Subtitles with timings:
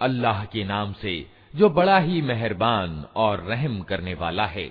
[0.00, 1.14] अल्लाह के नाम से
[1.56, 4.66] जो बड़ा ही मेहरबान और रहम करने वाला है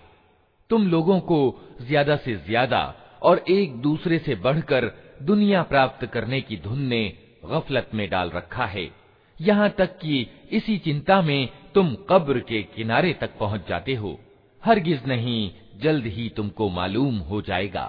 [0.70, 1.38] तुम लोगों को
[1.82, 2.82] ज्यादा से ज्यादा
[3.22, 4.84] और एक दूसरे से बढ़कर
[5.22, 7.04] दुनिया प्राप्त करने की धुन ने
[7.46, 8.90] गफलत में डाल रखा है
[9.40, 10.16] यहाँ तक कि
[10.52, 14.12] इसी चिंता में तुम कब्र के किनारे तक पहुँच जाते हो
[14.64, 15.40] हरगिज नहीं
[15.83, 17.87] जल्द ही तुमको मालूम हो जाएगा।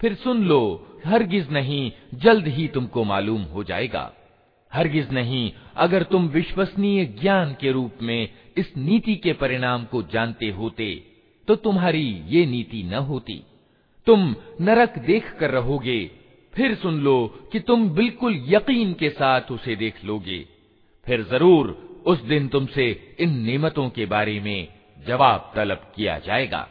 [0.00, 0.60] फिर सुन लो,
[1.06, 4.10] हरगिज नहीं, जल्द ही तुमको मालूम हो जाएगा।
[4.72, 10.50] हरगिज नहीं, अगर तुम विश्वसनीय ज्ञान के रूप में इस नीति के परिणाम को जानते
[10.50, 10.94] होते
[11.48, 13.42] तो तुम्हारी ये नीति न होती।
[14.06, 16.00] तुम नरक देख कर रहोगे,
[16.54, 20.38] फिर सुन लो कि तुम बिल्कुल यकीन के साथ उसे देख लोगे।
[21.06, 21.70] फिर ज़रूर
[22.06, 24.68] उस दिन तुमसे इन नेमतों के बारे में
[25.06, 26.66] जवाब तलब किया जाएगा।